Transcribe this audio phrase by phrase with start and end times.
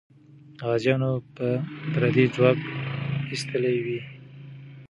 [0.67, 1.47] غازیانو به
[1.93, 2.59] پردی ځواک
[3.31, 3.99] ایستلی وي.